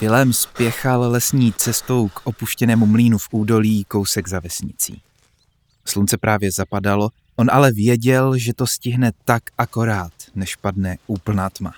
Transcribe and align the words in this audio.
Vilém 0.00 0.32
spěchal 0.32 1.10
lesní 1.10 1.52
cestou 1.52 2.08
k 2.08 2.26
opuštěnému 2.26 2.86
mlínu 2.86 3.18
v 3.18 3.28
údolí 3.30 3.84
kousek 3.84 4.28
za 4.28 4.40
vesnicí. 4.40 5.02
Slunce 5.84 6.16
právě 6.16 6.52
zapadalo, 6.52 7.10
on 7.36 7.50
ale 7.52 7.72
věděl, 7.72 8.38
že 8.38 8.54
to 8.54 8.66
stihne 8.66 9.12
tak 9.24 9.42
akorát, 9.58 10.12
než 10.34 10.56
padne 10.56 10.96
úplná 11.06 11.50
tma. 11.50 11.74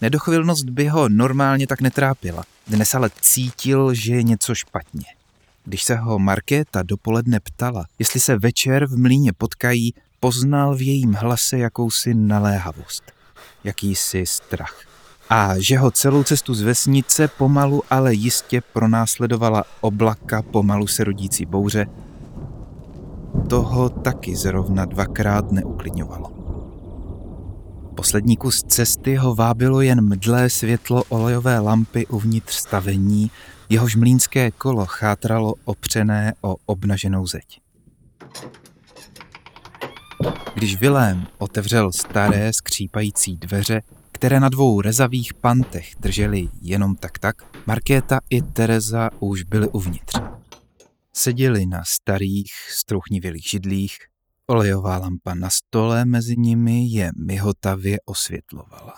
Nedochvilnost 0.00 0.64
by 0.64 0.88
ho 0.88 1.08
normálně 1.08 1.66
tak 1.66 1.80
netrápila, 1.80 2.44
dnes 2.66 2.94
ale 2.94 3.10
cítil, 3.20 3.94
že 3.94 4.14
je 4.14 4.22
něco 4.22 4.54
špatně. 4.54 5.06
Když 5.64 5.84
se 5.84 5.96
ho 5.96 6.18
Markéta 6.18 6.82
dopoledne 6.82 7.40
ptala, 7.40 7.86
jestli 7.98 8.20
se 8.20 8.38
večer 8.38 8.86
v 8.86 8.96
mlíně 8.96 9.32
potkají, 9.32 9.94
poznal 10.20 10.76
v 10.76 10.86
jejím 10.86 11.12
hlase 11.12 11.58
jakousi 11.58 12.14
naléhavost, 12.14 13.02
jakýsi 13.64 14.26
strach. 14.26 14.95
A 15.30 15.58
že 15.58 15.78
ho 15.78 15.90
celou 15.90 16.22
cestu 16.22 16.54
z 16.54 16.62
vesnice 16.62 17.28
pomalu, 17.28 17.82
ale 17.90 18.14
jistě 18.14 18.60
pronásledovala 18.72 19.64
oblaka 19.80 20.42
pomalu 20.42 20.86
se 20.86 21.04
rodící 21.04 21.46
bouře, 21.46 21.86
toho 23.48 23.88
taky 23.88 24.36
zrovna 24.36 24.84
dvakrát 24.84 25.52
neuklidňovalo. 25.52 26.32
Poslední 27.96 28.36
kus 28.36 28.62
cesty 28.62 29.16
ho 29.16 29.34
vábilo 29.34 29.80
jen 29.80 30.00
mdlé 30.00 30.50
světlo 30.50 31.04
olejové 31.08 31.58
lampy 31.58 32.06
uvnitř 32.06 32.54
stavení, 32.54 33.30
jehož 33.68 33.96
mlínské 33.96 34.50
kolo 34.50 34.86
chátralo 34.86 35.54
opřené 35.64 36.34
o 36.40 36.56
obnaženou 36.66 37.26
zeď. 37.26 37.60
Když 40.54 40.80
Vilém 40.80 41.26
otevřel 41.38 41.92
staré 41.92 42.52
skřípající 42.52 43.36
dveře, 43.36 43.82
které 44.16 44.40
na 44.40 44.48
dvou 44.48 44.80
rezavých 44.80 45.34
pantech 45.34 45.94
drželi 46.00 46.48
jenom 46.60 46.96
tak 46.96 47.18
tak, 47.18 47.66
Markéta 47.66 48.20
i 48.30 48.42
Teresa 48.42 49.10
už 49.20 49.42
byly 49.42 49.68
uvnitř. 49.68 50.20
Seděli 51.12 51.66
na 51.66 51.82
starých, 51.86 52.52
struchnivělých 52.70 53.48
židlích, 53.50 53.96
olejová 54.46 54.98
lampa 54.98 55.34
na 55.34 55.50
stole 55.50 56.04
mezi 56.04 56.36
nimi 56.36 56.86
je 56.86 57.10
mihotavě 57.26 57.98
osvětlovala. 58.04 58.94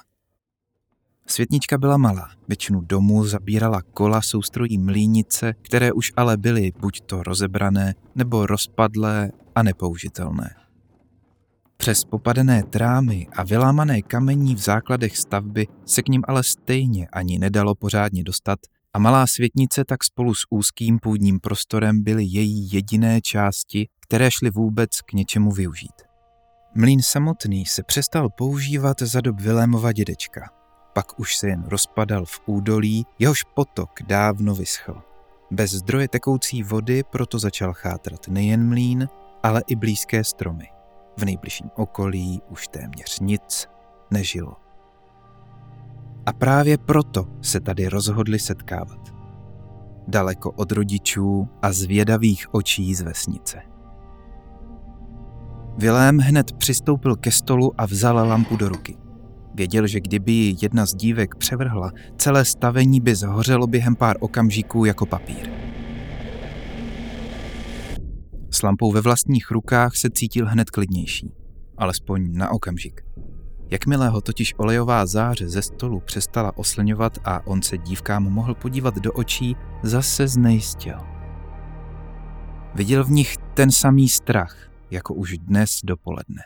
Světnička 1.27 1.79
byla 1.79 1.97
malá, 1.97 2.31
většinu 2.49 2.81
domů 2.81 3.25
zabírala 3.25 3.83
kola 3.83 4.23
soustrojí 4.23 4.79
mlínice, 4.79 5.55
které 5.63 5.93
už 5.93 6.13
ale 6.17 6.37
byly 6.37 6.73
buď 6.81 7.01
to 7.01 7.23
rozebrané, 7.23 7.95
nebo 8.15 8.47
rozpadlé 8.47 9.31
a 9.55 9.63
nepoužitelné. 9.63 10.68
Přes 11.81 12.05
popadené 12.05 12.63
trámy 12.63 13.27
a 13.37 13.45
vylámané 13.45 14.03
kamení 14.03 14.55
v 14.55 14.59
základech 14.59 15.17
stavby 15.17 15.67
se 15.87 16.03
k 16.03 16.09
ním 16.09 16.23
ale 16.29 16.43
stejně 16.43 17.09
ani 17.13 17.39
nedalo 17.39 17.75
pořádně 17.75 18.25
dostat 18.25 18.59
a 18.95 18.99
malá 18.99 19.27
světnice 19.27 19.85
tak 19.85 20.05
spolu 20.05 20.35
s 20.35 20.47
úzkým 20.51 20.99
půdním 20.99 21.41
prostorem 21.41 22.03
byly 22.03 22.25
její 22.25 22.73
jediné 22.73 23.21
části, 23.21 23.89
které 24.01 24.31
šly 24.31 24.51
vůbec 24.51 25.01
k 25.01 25.13
něčemu 25.13 25.51
využít. 25.51 26.03
Mlín 26.75 27.03
samotný 27.03 27.67
se 27.67 27.83
přestal 27.83 28.29
používat 28.31 29.03
za 29.03 29.21
dob 29.21 29.41
Vilémova 29.41 29.93
dědečka. 29.93 30.51
Pak 30.95 31.21
už 31.21 31.37
se 31.37 31.49
jen 31.49 31.65
rozpadal 31.67 32.25
v 32.25 32.41
údolí, 32.47 33.07
jehož 33.19 33.43
potok 33.43 33.91
dávno 34.07 34.55
vyschl. 34.55 35.03
Bez 35.51 35.71
zdroje 35.71 36.09
tekoucí 36.09 36.63
vody 36.63 37.03
proto 37.11 37.39
začal 37.39 37.73
chátrat 37.73 38.29
nejen 38.29 38.69
mlín, 38.69 39.09
ale 39.43 39.63
i 39.67 39.77
blízké 39.77 40.25
stromy. 40.25 40.78
V 41.19 41.25
nejbližším 41.25 41.71
okolí 41.77 42.43
už 42.51 42.69
téměř 42.69 43.21
nic 43.21 43.69
nežilo. 44.11 44.53
A 46.27 46.33
právě 46.33 46.79
proto 46.79 47.27
se 47.43 47.61
tady 47.61 47.89
rozhodli 47.89 48.39
setkávat. 48.39 49.15
Daleko 50.09 50.51
od 50.51 50.73
rodičů 50.73 51.49
a 51.63 51.73
zvědavých 51.73 52.55
očí 52.55 52.95
z 52.95 53.01
vesnice. 53.01 53.63
Vilém 55.79 56.19
hned 56.19 56.53
přistoupil 56.53 57.17
ke 57.17 57.31
stolu 57.31 57.73
a 57.79 57.87
vzal 57.87 58.29
lampu 58.29 58.57
do 58.57 58.69
ruky. 58.69 58.97
Věděl, 59.55 59.87
že 59.87 60.01
kdyby 60.01 60.33
ji 60.33 60.57
jedna 60.63 60.87
z 60.87 60.95
dívek 60.95 61.35
převrhla, 61.35 61.93
celé 62.17 62.45
stavení 62.45 63.01
by 63.01 63.15
zhořelo 63.15 63.67
během 63.67 63.97
pár 63.97 64.17
okamžiků 64.21 64.85
jako 64.85 65.07
papír. 65.07 65.68
S 68.51 68.63
lampou 68.63 68.93
ve 68.93 69.01
vlastních 69.01 69.51
rukách 69.51 69.97
se 69.97 70.11
cítil 70.11 70.47
hned 70.47 70.71
klidnější, 70.71 71.33
alespoň 71.77 72.33
na 72.33 72.51
okamžik. 72.51 73.01
Jakmile 73.71 74.09
ho 74.09 74.21
totiž 74.21 74.55
olejová 74.57 75.07
záře 75.07 75.49
ze 75.49 75.63
stolu 75.63 76.01
přestala 76.01 76.59
oslňovat 76.59 77.19
a 77.25 77.47
on 77.47 77.63
se 77.63 77.79
dívkám 77.79 78.23
mohl 78.23 78.55
podívat 78.55 78.95
do 78.95 79.13
očí, 79.13 79.57
zase 79.83 80.29
znejistil. 80.29 80.99
Viděl 82.75 83.05
v 83.05 83.11
nich 83.11 83.37
ten 83.55 83.71
samý 83.71 84.09
strach, 84.09 84.71
jako 84.91 85.15
už 85.15 85.39
dnes 85.39 85.81
dopoledne. 85.85 86.43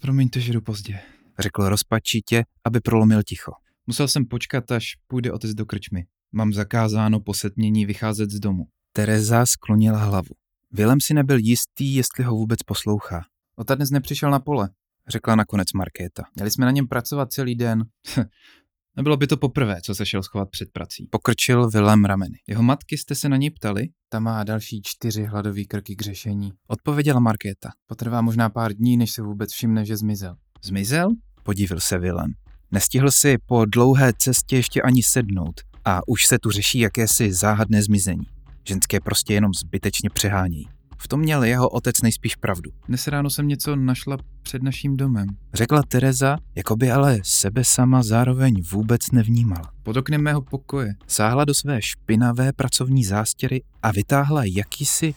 Promiňte, 0.00 0.40
že 0.40 0.52
jdu 0.52 0.60
pozdě, 0.60 1.00
řekl 1.38 1.68
rozpačitě, 1.68 2.44
aby 2.64 2.80
prolomil 2.80 3.22
ticho. 3.22 3.52
Musel 3.86 4.08
jsem 4.08 4.26
počkat, 4.26 4.72
až 4.72 4.96
půjde 5.06 5.32
otec 5.32 5.54
do 5.54 5.66
krčmy. 5.66 6.04
Mám 6.32 6.52
zakázáno 6.52 7.20
po 7.20 7.34
setmění 7.34 7.86
vycházet 7.86 8.30
z 8.30 8.40
domu. 8.40 8.64
Tereza 8.92 9.46
sklonila 9.46 9.98
hlavu. 9.98 10.34
Vilem 10.74 11.00
si 11.00 11.14
nebyl 11.14 11.38
jistý, 11.38 11.94
jestli 11.94 12.24
ho 12.24 12.36
vůbec 12.36 12.62
poslouchá. 12.62 13.22
Ota 13.56 13.74
dnes 13.74 13.90
nepřišel 13.90 14.30
na 14.30 14.40
pole, 14.40 14.68
řekla 15.08 15.36
nakonec 15.36 15.72
Markéta. 15.72 16.22
Měli 16.34 16.50
jsme 16.50 16.64
na 16.64 16.70
něm 16.70 16.88
pracovat 16.88 17.32
celý 17.32 17.54
den. 17.54 17.84
Nebylo 18.96 19.16
by 19.16 19.26
to 19.26 19.36
poprvé, 19.36 19.80
co 19.84 19.94
se 19.94 20.06
šel 20.06 20.22
schovat 20.22 20.50
před 20.50 20.68
prací. 20.72 21.08
Pokrčil 21.10 21.70
Vilém 21.70 22.04
rameny. 22.04 22.38
Jeho 22.46 22.62
matky 22.62 22.98
jste 22.98 23.14
se 23.14 23.28
na 23.28 23.36
něj 23.36 23.50
ptali? 23.50 23.88
Ta 24.08 24.20
má 24.20 24.44
další 24.44 24.82
čtyři 24.84 25.24
hladové 25.24 25.64
krky 25.64 25.96
k 25.96 26.02
řešení. 26.02 26.52
Odpověděla 26.68 27.20
Markéta. 27.20 27.70
Potrvá 27.86 28.20
možná 28.20 28.50
pár 28.50 28.72
dní, 28.72 28.96
než 28.96 29.10
se 29.10 29.22
vůbec 29.22 29.52
všimne, 29.52 29.84
že 29.84 29.96
zmizel. 29.96 30.36
Zmizel? 30.64 31.10
Podívil 31.42 31.80
se 31.80 31.98
Vilém. 31.98 32.32
Nestihl 32.70 33.10
si 33.10 33.38
po 33.46 33.64
dlouhé 33.64 34.12
cestě 34.18 34.56
ještě 34.56 34.82
ani 34.82 35.02
sednout 35.02 35.60
a 35.84 36.00
už 36.08 36.26
se 36.26 36.38
tu 36.38 36.50
řeší 36.50 36.78
jakési 36.78 37.32
záhadné 37.32 37.82
zmizení. 37.82 38.26
Ženské 38.64 39.00
prostě 39.00 39.34
jenom 39.34 39.54
zbytečně 39.54 40.10
přehánějí. 40.10 40.68
V 40.98 41.08
tom 41.08 41.20
měl 41.20 41.44
jeho 41.44 41.68
otec 41.68 42.02
nejspíš 42.02 42.36
pravdu. 42.36 42.70
Dnes 42.88 43.06
ráno 43.06 43.30
jsem 43.30 43.48
něco 43.48 43.76
našla 43.76 44.16
před 44.42 44.62
naším 44.62 44.96
domem. 44.96 45.26
Řekla 45.54 45.82
Tereza, 45.82 46.36
jako 46.54 46.76
by 46.76 46.90
ale 46.90 47.18
sebe 47.22 47.64
sama 47.64 48.02
zároveň 48.02 48.62
vůbec 48.72 49.10
nevnímala. 49.10 49.72
Pod 49.82 49.96
oknem 49.96 50.22
mého 50.22 50.42
pokoje 50.42 50.94
sáhla 51.06 51.44
do 51.44 51.54
své 51.54 51.82
špinavé 51.82 52.52
pracovní 52.52 53.04
zástěry 53.04 53.62
a 53.82 53.92
vytáhla 53.92 54.42
jakýsi 54.44 55.14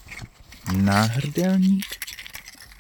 náhrdelník. 0.78 1.86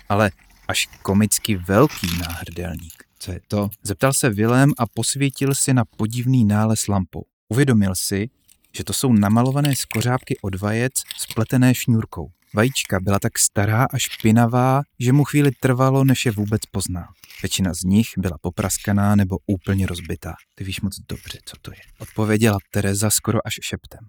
Ale 0.10 0.32
až 0.68 0.90
komicky 1.02 1.56
velký 1.56 2.08
náhrdelník. 2.22 3.04
Co 3.20 3.32
je 3.32 3.40
to? 3.48 3.70
Zeptal 3.84 4.14
se 4.14 4.30
Vilém 4.30 4.72
a 4.78 4.86
posvítil 4.88 5.56
si 5.56 5.74
na 5.74 5.86
podivný 5.98 6.46
nález 6.46 6.88
lampou. 6.88 7.26
Uvědomil 7.50 7.92
si, 7.96 8.30
že 8.78 8.84
to 8.84 8.94
jsou 8.94 9.14
namalované 9.14 9.76
skořápky 9.76 10.40
od 10.42 10.56
vajec 10.56 10.94
spletené 11.18 11.76
šňůrkou. 11.76 12.30
Vajíčka 12.54 13.00
byla 13.00 13.20
tak 13.20 13.40
stará 13.40 13.84
a 13.84 13.98
špinavá, 13.98 14.82
že 15.00 15.14
mu 15.14 15.24
chvíli 15.24 15.52
trvalo, 15.52 16.04
než 16.04 16.26
je 16.26 16.32
vůbec 16.32 16.62
poznal. 16.72 17.08
Většina 17.42 17.74
z 17.74 17.84
nich 17.84 18.08
byla 18.18 18.38
popraskaná 18.42 19.16
nebo 19.16 19.38
úplně 19.46 19.88
rozbitá. 19.88 20.34
Ty 20.56 20.64
víš 20.64 20.82
moc 20.82 21.00
dobře, 21.10 21.40
co 21.46 21.56
to 21.62 21.72
je. 21.72 21.80
Odpověděla 22.00 22.58
Tereza 22.72 23.10
skoro 23.10 23.48
až 23.48 23.54
šeptem. 23.62 24.00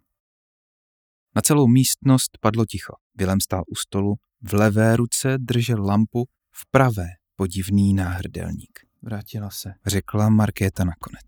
Na 1.36 1.42
celou 1.42 1.66
místnost 1.66 2.38
padlo 2.40 2.66
ticho. 2.66 2.92
Vilem 3.14 3.40
stál 3.40 3.62
u 3.66 3.74
stolu, 3.74 4.14
v 4.42 4.52
levé 4.52 4.96
ruce 4.96 5.38
držel 5.38 5.84
lampu, 5.84 6.24
v 6.52 6.70
pravé 6.70 7.08
podivný 7.36 7.94
náhrdelník. 7.94 8.80
Vrátila 9.02 9.50
se, 9.50 9.72
řekla 9.86 10.28
Markéta 10.28 10.84
nakonec. 10.84 11.26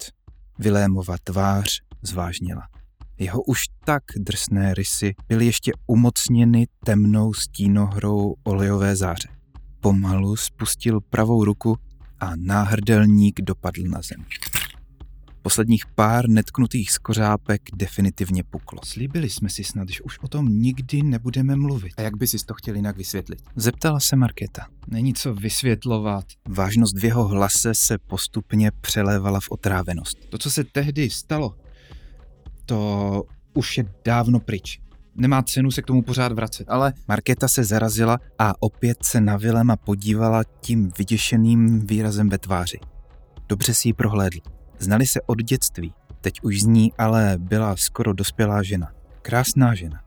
Vilémova 0.58 1.16
tvář 1.24 1.80
zvážnila. 2.02 2.77
Jeho 3.18 3.42
už 3.42 3.58
tak 3.84 4.02
drsné 4.16 4.74
rysy 4.74 5.14
byly 5.28 5.46
ještě 5.46 5.72
umocněny 5.86 6.66
temnou 6.84 7.34
stínohrou 7.34 8.34
olejové 8.44 8.96
záře. 8.96 9.28
Pomalu 9.80 10.36
spustil 10.36 11.00
pravou 11.00 11.44
ruku 11.44 11.76
a 12.20 12.32
náhrdelník 12.36 13.40
dopadl 13.40 13.82
na 13.82 14.02
zem. 14.02 14.24
Posledních 15.42 15.86
pár 15.86 16.28
netknutých 16.28 16.90
skořápek 16.90 17.62
definitivně 17.76 18.44
puklo. 18.44 18.80
Slíbili 18.84 19.30
jsme 19.30 19.48
si 19.48 19.64
snad, 19.64 19.88
že 19.88 20.02
už 20.02 20.18
o 20.18 20.28
tom 20.28 20.48
nikdy 20.48 21.02
nebudeme 21.02 21.56
mluvit. 21.56 21.92
A 21.96 22.02
jak 22.02 22.16
by 22.16 22.26
si 22.26 22.38
to 22.46 22.54
chtěl 22.54 22.76
jinak 22.76 22.96
vysvětlit? 22.96 23.42
Zeptala 23.56 24.00
se 24.00 24.16
Markéta. 24.16 24.66
Není 24.88 25.14
co 25.14 25.34
vysvětlovat. 25.34 26.24
Vážnost 26.48 26.98
v 26.98 27.04
jeho 27.04 27.28
hlase 27.28 27.74
se 27.74 27.98
postupně 27.98 28.70
přelévala 28.80 29.40
v 29.40 29.50
otrávenost. 29.50 30.18
To, 30.28 30.38
co 30.38 30.50
se 30.50 30.64
tehdy 30.64 31.10
stalo, 31.10 31.54
to 32.68 33.22
už 33.54 33.78
je 33.78 33.84
dávno 34.04 34.40
pryč. 34.40 34.80
Nemá 35.14 35.42
cenu 35.42 35.70
se 35.70 35.82
k 35.82 35.86
tomu 35.86 36.02
pořád 36.02 36.32
vracet. 36.32 36.70
Ale 36.70 36.92
Markéta 37.08 37.48
se 37.48 37.64
zarazila 37.64 38.18
a 38.38 38.62
opět 38.62 39.04
se 39.04 39.20
na 39.20 39.36
Vilema 39.36 39.76
podívala 39.76 40.44
tím 40.60 40.90
vyděšeným 40.98 41.86
výrazem 41.86 42.28
ve 42.28 42.38
tváři. 42.38 42.78
Dobře 43.48 43.74
si 43.74 43.88
ji 43.88 43.92
prohlédl. 43.92 44.38
Znali 44.78 45.06
se 45.06 45.20
od 45.26 45.42
dětství 45.42 45.92
Teď 46.20 46.40
už 46.42 46.62
z 46.62 46.66
ní 46.66 46.92
ale 46.98 47.36
byla 47.38 47.76
skoro 47.76 48.12
dospělá 48.12 48.62
žena. 48.62 48.92
Krásná 49.22 49.74
žena. 49.74 50.00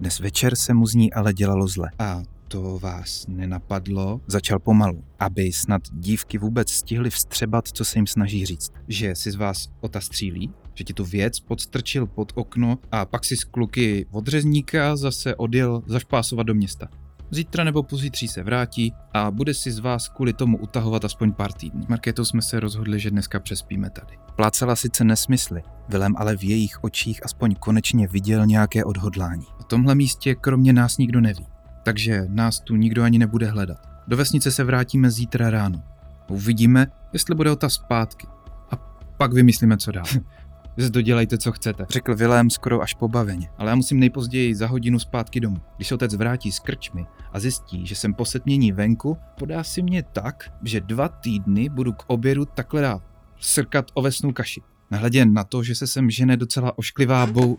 Dnes 0.00 0.20
večer 0.20 0.56
se 0.56 0.74
mu 0.74 0.86
z 0.86 0.94
ní 0.94 1.12
ale 1.12 1.32
dělalo 1.32 1.68
zle. 1.68 1.90
A 1.98 2.22
to 2.48 2.78
vás 2.78 3.26
nenapadlo, 3.28 4.20
začal 4.26 4.58
pomalu, 4.58 5.04
aby 5.18 5.52
snad 5.52 5.82
dívky 5.92 6.38
vůbec 6.38 6.70
stihly 6.70 7.10
vstřebat, 7.10 7.68
co 7.68 7.84
se 7.84 7.98
jim 7.98 8.06
snaží 8.06 8.46
říct. 8.46 8.72
Že 8.88 9.14
si 9.14 9.30
z 9.30 9.34
vás 9.34 9.68
ota 9.80 10.00
střílí, 10.00 10.50
že 10.74 10.84
ti 10.84 10.92
tu 10.92 11.04
věc 11.04 11.40
podstrčil 11.40 12.06
pod 12.06 12.32
okno 12.34 12.78
a 12.92 13.04
pak 13.04 13.24
si 13.24 13.36
z 13.36 13.44
kluky 13.44 14.06
od 14.10 14.28
řezníka 14.28 14.96
zase 14.96 15.34
odjel 15.36 15.82
zašpásovat 15.86 16.42
do 16.42 16.54
města. 16.54 16.88
Zítra 17.30 17.64
nebo 17.64 17.82
pozítří 17.82 18.28
se 18.28 18.42
vrátí 18.42 18.92
a 19.12 19.30
bude 19.30 19.54
si 19.54 19.72
z 19.72 19.78
vás 19.78 20.08
kvůli 20.08 20.32
tomu 20.32 20.58
utahovat 20.58 21.04
aspoň 21.04 21.32
pár 21.32 21.52
týdnů. 21.52 21.82
S 21.82 21.86
Markétou 21.86 22.24
jsme 22.24 22.42
se 22.42 22.60
rozhodli, 22.60 23.00
že 23.00 23.10
dneska 23.10 23.40
přespíme 23.40 23.90
tady. 23.90 24.18
Plácela 24.36 24.76
sice 24.76 25.04
nesmysly, 25.04 25.62
Vilém 25.88 26.14
ale 26.16 26.36
v 26.36 26.44
jejich 26.44 26.84
očích 26.84 27.24
aspoň 27.24 27.54
konečně 27.54 28.08
viděl 28.08 28.46
nějaké 28.46 28.84
odhodlání. 28.84 29.46
O 29.60 29.64
tomhle 29.64 29.94
místě 29.94 30.34
kromě 30.34 30.72
nás 30.72 30.98
nikdo 30.98 31.20
neví, 31.20 31.46
takže 31.86 32.24
nás 32.28 32.60
tu 32.60 32.76
nikdo 32.76 33.02
ani 33.02 33.18
nebude 33.18 33.46
hledat. 33.46 33.78
Do 34.06 34.16
vesnice 34.16 34.50
se 34.50 34.64
vrátíme 34.64 35.10
zítra 35.10 35.50
ráno. 35.50 35.82
Uvidíme, 36.28 36.86
jestli 37.12 37.34
bude 37.34 37.50
ota 37.50 37.68
zpátky. 37.68 38.26
A 38.70 38.76
pak 39.16 39.32
vymyslíme, 39.32 39.76
co 39.76 39.92
dál. 39.92 40.04
Zde 40.76 40.90
dodělejte, 40.90 41.38
co 41.38 41.52
chcete, 41.52 41.86
řekl 41.90 42.14
Vilém 42.14 42.50
skoro 42.50 42.82
až 42.82 42.94
pobaveně, 42.94 43.48
ale 43.58 43.70
já 43.70 43.74
musím 43.74 44.00
nejpozději 44.00 44.54
za 44.54 44.66
hodinu 44.66 44.98
zpátky 44.98 45.40
domů. 45.40 45.56
Když 45.76 45.88
se 45.88 45.94
otec 45.94 46.14
vrátí 46.14 46.52
z 46.52 46.58
krčmy 46.58 47.06
a 47.32 47.40
zjistí, 47.40 47.86
že 47.86 47.94
jsem 47.94 48.14
po 48.14 48.24
setmění 48.24 48.72
venku, 48.72 49.16
podá 49.38 49.64
si 49.64 49.82
mě 49.82 50.02
tak, 50.02 50.52
že 50.62 50.80
dva 50.80 51.08
týdny 51.08 51.68
budu 51.68 51.92
k 51.92 52.04
obědu 52.06 52.44
takhle 52.44 52.82
dál 52.82 53.02
srkat 53.40 53.90
ovesnou 53.94 54.32
kaši. 54.32 54.62
Nehledě 54.90 55.26
na 55.26 55.44
to, 55.44 55.62
že 55.62 55.74
se 55.74 55.86
sem 55.86 56.10
žene 56.10 56.36
docela 56.36 56.78
ošklivá 56.78 57.26
bou... 57.26 57.58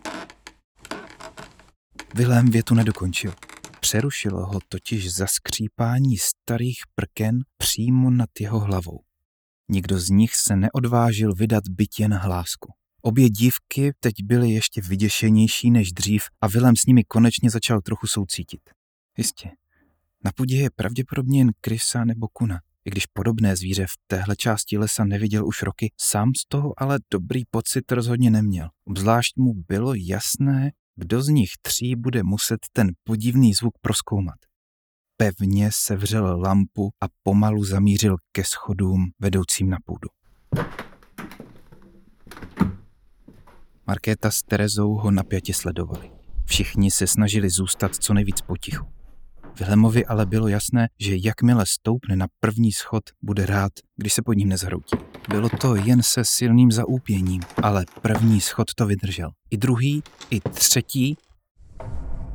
Vilém 2.16 2.52
větu 2.52 2.76
nedokončil. 2.76 3.34
Přerušilo 3.88 4.45
ho 4.45 4.60
totiž 4.69 5.13
zaskřípání 5.13 6.18
starých 6.18 6.78
prken 6.95 7.39
přímo 7.57 8.10
nad 8.10 8.30
jeho 8.39 8.60
hlavou. 8.60 9.00
Nikdo 9.69 10.00
z 10.00 10.10
nich 10.10 10.36
se 10.36 10.56
neodvážil 10.56 11.34
vydat 11.34 11.63
byt 11.69 11.89
jen 12.00 12.13
hlásku. 12.13 12.74
Obě 13.01 13.30
dívky 13.30 13.94
teď 14.00 14.13
byly 14.24 14.51
ještě 14.51 14.81
vyděšenější 14.81 15.72
než 15.72 15.92
dřív 15.92 16.24
a 16.42 16.48
Vilém 16.48 16.75
s 16.75 16.86
nimi 16.86 17.04
konečně 17.04 17.50
začal 17.50 17.81
trochu 17.81 18.07
soucítit. 18.07 18.62
Jistě, 19.18 19.50
na 20.25 20.31
půdě 20.36 20.57
je 20.57 20.69
pravděpodobně 20.75 21.40
jen 21.40 21.51
krysa 21.62 22.06
nebo 22.06 22.28
kuna. 22.28 22.60
I 22.86 22.90
když 22.90 23.06
podobné 23.06 23.56
zvíře 23.56 23.86
v 23.86 23.94
téhle 24.07 24.36
části 24.36 24.78
lesa 24.78 25.06
neviděl 25.06 25.48
už 25.48 25.62
roky, 25.62 25.92
sám 25.98 26.31
z 26.36 26.45
toho 26.48 26.74
ale 26.78 27.00
dobrý 27.12 27.45
pocit 27.45 27.92
rozhodně 27.92 28.30
neměl. 28.30 28.69
Obzvlášť 28.86 29.38
mu 29.38 29.54
bylo 29.68 29.94
jasné, 29.95 30.72
kdo 30.98 31.22
z 31.22 31.28
nich 31.28 31.50
tří 31.62 31.96
bude 31.96 32.24
muset 32.24 32.60
ten 32.72 32.92
podivný 33.04 33.54
zvuk 33.54 33.74
proskoumat. 33.82 34.36
Pevně 35.18 35.70
sevřel 35.74 36.40
lampu 36.40 36.90
a 37.04 37.06
pomalu 37.24 37.64
zamířil 37.64 38.16
ke 38.32 38.44
schodům 38.44 39.06
vedoucím 39.20 39.70
na 39.70 39.78
půdu. 39.86 40.10
Markéta 43.88 44.32
s 44.32 44.44
Terezou 44.44 44.94
ho 44.94 45.12
napjatě 45.12 45.54
sledovali. 45.54 46.12
Všichni 46.46 46.92
se 46.92 47.08
snažili 47.08 47.50
zůstat 47.50 47.96
co 47.96 48.14
nejvíc 48.14 48.42
potichu. 48.42 48.97
Vilemovi 49.59 50.06
ale 50.06 50.25
bylo 50.25 50.48
jasné, 50.48 50.88
že 51.00 51.15
jakmile 51.24 51.65
stoupne 51.65 52.15
na 52.15 52.27
první 52.39 52.71
schod, 52.71 53.04
bude 53.21 53.45
rád, 53.45 53.71
když 53.95 54.13
se 54.13 54.21
pod 54.21 54.33
ním 54.33 54.50
nezhroutí. 54.50 54.98
Bylo 55.30 55.50
to 55.50 55.75
jen 55.75 56.04
se 56.04 56.21
silným 56.25 56.71
zaúpěním, 56.71 57.42
ale 57.63 57.86
první 58.01 58.42
schod 58.42 58.74
to 58.75 58.86
vydržel. 58.86 59.31
I 59.51 59.57
druhý, 59.57 60.04
i 60.30 60.39
třetí. 60.39 61.18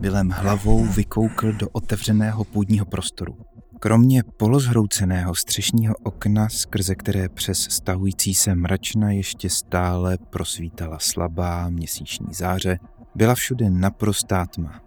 Vilem 0.00 0.30
hlavou 0.30 0.84
vykoukl 0.84 1.52
do 1.52 1.69
otevřeného 1.69 2.44
půdního 2.44 2.86
prostoru. 2.86 3.36
Kromě 3.80 4.22
polozhrouceného 4.36 5.34
střešního 5.34 5.94
okna, 6.02 6.48
skrze 6.48 6.94
které 6.94 7.28
přes 7.28 7.58
stahující 7.70 8.34
se 8.34 8.54
mračna 8.54 9.10
ještě 9.10 9.50
stále 9.50 10.19
prosvítala 10.30 10.98
slabá 10.98 11.69
měsíční 11.69 12.34
záře, 12.34 12.78
byla 13.14 13.34
všude 13.34 13.70
naprostá 13.70 14.46
tma. 14.46 14.80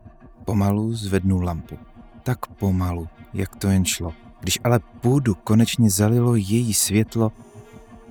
Pomalu 0.46 0.94
zvednul 0.94 1.44
lampu. 1.44 1.78
Tak 2.26 2.46
pomalu, 2.48 3.08
jak 3.34 3.56
to 3.56 3.68
jen 3.68 3.86
šlo. 3.86 4.14
Když 4.40 4.60
ale 4.64 4.80
půdu 4.80 5.36
konečně 5.36 5.90
zalilo 5.90 6.36
její 6.36 6.74
světlo, 6.74 7.32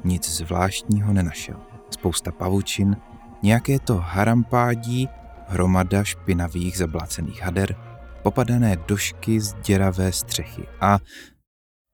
nic 0.04 0.28
zvláštního 0.28 1.12
nenašel. 1.12 1.60
Spousta 1.90 2.32
pavučin, 2.32 2.96
nějaké 3.42 3.78
to 3.78 3.96
harampádí, 3.96 5.08
hromada 5.48 6.04
špinavých 6.04 6.78
zablácených 6.78 7.42
hader, 7.42 7.76
popadané 8.22 8.76
došky 8.76 9.40
z 9.40 9.54
děravé 9.54 10.12
střechy 10.12 10.66
a 10.80 10.98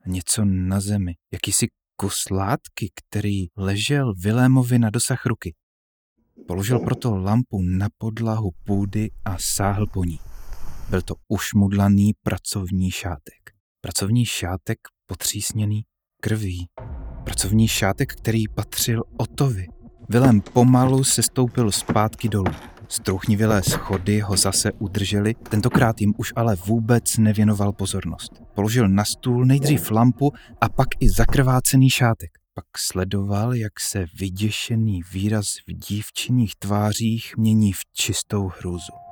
něco 0.06 0.44
na 0.44 0.80
zemi, 0.80 1.14
jakýsi 1.32 1.66
kus 1.96 2.30
látky, 2.30 2.90
který 2.94 3.46
ležel 3.56 4.14
Vilémovi 4.14 4.78
na 4.78 4.90
dosah 4.90 5.26
ruky. 5.26 5.54
Položil 6.48 6.78
proto 6.78 7.16
lampu 7.16 7.62
na 7.62 7.88
podlahu 7.98 8.50
půdy 8.64 9.10
a 9.24 9.36
sáhl 9.38 9.86
po 9.86 10.04
ní. 10.04 10.18
Byl 10.90 11.02
to 11.02 11.14
ušmudlaný 11.28 12.12
pracovní 12.22 12.90
šátek. 12.90 13.50
Pracovní 13.80 14.26
šátek 14.26 14.78
potřísněný 15.06 15.82
krví. 16.22 16.68
Pracovní 17.24 17.68
šátek, 17.68 18.12
který 18.12 18.48
patřil 18.48 19.02
Otovi. 19.16 19.66
Vilém 20.08 20.40
pomalu 20.40 21.04
se 21.04 21.22
stoupil 21.22 21.72
zpátky 21.72 22.28
dolů. 22.28 22.52
Strouchnivělé 22.88 23.62
schody 23.62 24.20
ho 24.20 24.36
zase 24.36 24.72
udrželi, 24.72 25.34
tentokrát 25.34 26.00
jim 26.00 26.14
už 26.16 26.32
ale 26.36 26.56
vůbec 26.56 27.18
nevěnoval 27.18 27.72
pozornost. 27.72 28.32
Položil 28.54 28.88
na 28.88 29.04
stůl 29.04 29.44
nejdřív 29.44 29.90
lampu 29.90 30.32
a 30.60 30.68
pak 30.68 30.88
i 31.00 31.08
zakrvácený 31.08 31.90
šátek. 31.90 32.30
Pak 32.54 32.64
sledoval, 32.78 33.54
jak 33.54 33.80
se 33.80 34.06
vyděšený 34.20 35.00
výraz 35.12 35.46
v 35.68 35.72
dívčiných 35.72 36.56
tvářích 36.58 37.36
mění 37.36 37.72
v 37.72 37.80
čistou 37.92 38.50
hrůzu. 38.58 39.09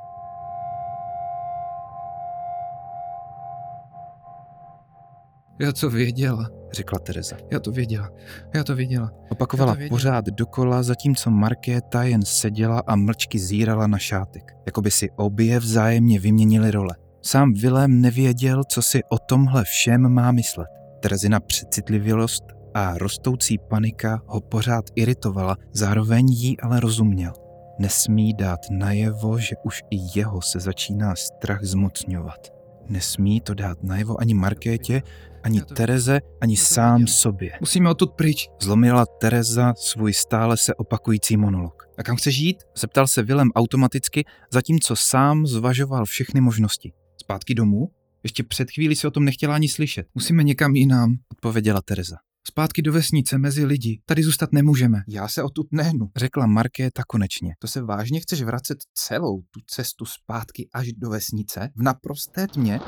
Já 5.60 5.72
to 5.72 5.90
věděla, 5.90 6.50
řekla 6.72 6.98
Tereza. 6.98 7.36
Já 7.52 7.60
to 7.60 7.72
věděla, 7.72 8.10
já 8.54 8.64
to 8.64 8.74
věděla. 8.74 9.10
Opakovala 9.30 9.72
to 9.72 9.78
věděla. 9.78 9.96
pořád 9.96 10.24
dokola, 10.24 10.82
zatímco 10.82 11.30
Markéta 11.30 12.02
jen 12.02 12.22
seděla 12.22 12.82
a 12.86 12.96
mlčky 12.96 13.38
zírala 13.38 13.86
na 13.86 13.98
šátek, 13.98 14.52
jako 14.66 14.80
by 14.80 14.90
si 14.90 15.10
obě 15.16 15.58
vzájemně 15.58 16.20
vyměnili 16.20 16.70
role. 16.70 16.96
Sám 17.22 17.52
Vilém 17.52 18.00
nevěděl, 18.00 18.62
co 18.64 18.82
si 18.82 19.00
o 19.04 19.18
tomhle 19.18 19.64
všem 19.64 20.08
má 20.08 20.32
myslet. 20.32 20.68
Terezina 21.00 21.40
přecitlivělost 21.40 22.44
a 22.74 22.98
rostoucí 22.98 23.58
panika 23.58 24.22
ho 24.26 24.40
pořád 24.40 24.84
iritovala, 24.94 25.56
zároveň 25.72 26.26
jí 26.28 26.60
ale 26.60 26.80
rozuměl. 26.80 27.32
Nesmí 27.78 28.34
dát 28.34 28.60
najevo, 28.70 29.38
že 29.38 29.56
už 29.64 29.82
i 29.90 30.18
jeho 30.18 30.42
se 30.42 30.60
začíná 30.60 31.14
strach 31.16 31.64
zmocňovat. 31.64 32.57
Nesmí 32.88 33.40
to 33.40 33.54
dát 33.54 33.82
najevo 33.82 34.20
ani 34.20 34.34
Markétě, 34.34 35.02
ani 35.42 35.62
Tereze, 35.62 36.20
ani 36.40 36.56
sám 36.56 37.06
sobě. 37.06 37.52
Musíme 37.60 37.90
odtud 37.90 38.12
pryč. 38.12 38.48
Zlomila 38.62 39.06
Tereza 39.06 39.74
svůj 39.76 40.12
stále 40.12 40.56
se 40.56 40.74
opakující 40.74 41.36
monolog. 41.36 41.88
A 41.98 42.02
kam 42.02 42.16
chceš 42.16 42.36
jít? 42.36 42.56
Zeptal 42.76 43.06
se 43.06 43.22
Vilem 43.22 43.50
automaticky, 43.54 44.24
zatímco 44.52 44.96
sám 44.96 45.46
zvažoval 45.46 46.04
všechny 46.04 46.40
možnosti. 46.40 46.92
Zpátky 47.16 47.54
domů? 47.54 47.88
Ještě 48.22 48.42
před 48.42 48.70
chvílí 48.70 48.96
si 48.96 49.06
o 49.06 49.10
tom 49.10 49.24
nechtěla 49.24 49.54
ani 49.54 49.68
slyšet. 49.68 50.06
Musíme 50.14 50.42
někam 50.42 50.74
jinam, 50.74 51.16
odpověděla 51.32 51.82
Tereza. 51.82 52.16
Zpátky 52.50 52.82
do 52.82 52.92
vesnice, 52.92 53.38
mezi 53.38 53.64
lidi. 53.64 54.00
Tady 54.06 54.22
zůstat 54.22 54.52
nemůžeme. 54.52 55.02
Já 55.08 55.28
se 55.28 55.42
odtud 55.42 55.66
nehnu, 55.72 56.10
řekla 56.16 56.46
Markéta 56.46 57.02
konečně. 57.08 57.54
To 57.58 57.68
se 57.68 57.82
vážně 57.82 58.20
chceš 58.20 58.42
vracet 58.42 58.78
celou 58.94 59.40
tu 59.40 59.60
cestu 59.66 60.04
zpátky 60.04 60.68
až 60.74 60.92
do 60.92 61.10
vesnice? 61.10 61.70
V 61.76 61.82
naprosté 61.82 62.46
tmě? 62.46 62.80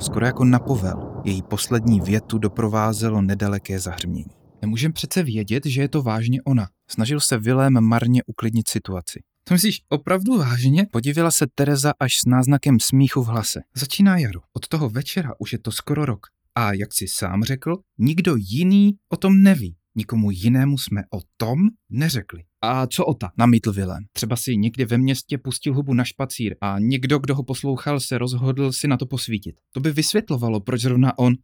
Skoro 0.00 0.26
jako 0.26 0.44
napovel, 0.44 1.22
její 1.24 1.42
poslední 1.42 2.00
větu 2.00 2.38
doprovázelo 2.38 3.22
nedaleké 3.22 3.80
zahrmění. 3.80 4.34
Nemůžem 4.62 4.92
přece 4.92 5.22
vědět, 5.22 5.66
že 5.66 5.80
je 5.80 5.88
to 5.88 6.02
vážně 6.02 6.42
ona. 6.42 6.68
Snažil 6.90 7.20
se 7.20 7.38
Vilém 7.38 7.80
marně 7.80 8.22
uklidnit 8.26 8.68
situaci. 8.68 9.20
To 9.48 9.54
myslíš 9.54 9.80
opravdu 9.88 10.38
vážně? 10.38 10.86
Podívila 10.92 11.30
se 11.30 11.46
Tereza 11.54 11.92
až 12.00 12.16
s 12.16 12.26
náznakem 12.26 12.76
smíchu 12.80 13.22
v 13.22 13.26
hlase. 13.26 13.60
Začíná 13.76 14.18
jaro. 14.18 14.40
Od 14.52 14.68
toho 14.68 14.90
večera 14.90 15.30
už 15.38 15.52
je 15.52 15.58
to 15.58 15.72
skoro 15.72 16.04
rok. 16.04 16.26
A 16.54 16.72
jak 16.72 16.94
si 16.94 17.08
sám 17.08 17.44
řekl, 17.44 17.76
nikdo 17.98 18.36
jiný 18.36 18.92
o 19.08 19.16
tom 19.16 19.42
neví. 19.42 19.76
Nikomu 19.94 20.30
jinému 20.30 20.78
jsme 20.78 21.02
o 21.14 21.20
tom 21.36 21.58
neřekli. 21.90 22.42
A 22.62 22.86
co 22.86 23.04
Ota? 23.04 23.30
Namítl 23.38 23.72
Vilém. 23.72 24.04
Třeba 24.12 24.36
si 24.36 24.56
někde 24.56 24.86
ve 24.86 24.98
městě 24.98 25.38
pustil 25.38 25.74
hubu 25.74 25.94
na 25.94 26.04
špacír 26.04 26.56
a 26.60 26.78
někdo, 26.78 27.18
kdo 27.18 27.34
ho 27.34 27.42
poslouchal, 27.42 28.00
se 28.00 28.18
rozhodl 28.18 28.72
si 28.72 28.88
na 28.88 28.96
to 28.96 29.06
posvítit. 29.06 29.56
To 29.72 29.80
by 29.80 29.92
vysvětlovalo, 29.92 30.60
proč 30.60 30.80
zrovna 30.80 31.18
on 31.18 31.34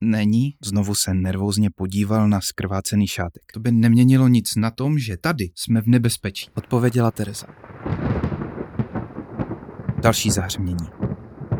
Není, 0.00 0.54
znovu 0.64 0.94
se 0.94 1.14
nervózně 1.14 1.70
podíval 1.76 2.28
na 2.28 2.40
skrvácený 2.40 3.06
šátek. 3.06 3.42
To 3.54 3.60
by 3.60 3.72
neměnilo 3.72 4.28
nic 4.28 4.56
na 4.56 4.70
tom, 4.70 4.98
že 4.98 5.16
tady 5.16 5.50
jsme 5.54 5.82
v 5.82 5.86
nebezpečí, 5.86 6.46
odpověděla 6.54 7.10
Teresa. 7.10 7.46
Další 10.02 10.30
zahřmění. 10.30 10.86